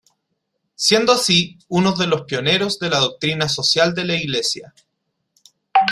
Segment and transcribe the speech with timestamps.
[0.73, 4.73] Siendo así unos de los pioneros de la Doctrina Social de La Iglesia.